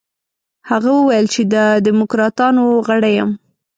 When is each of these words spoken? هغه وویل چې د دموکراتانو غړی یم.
هغه 0.69 0.89
وویل 0.99 1.25
چې 1.33 1.41
د 1.53 1.55
دموکراتانو 1.87 2.63
غړی 2.87 3.11
یم. 3.19 3.31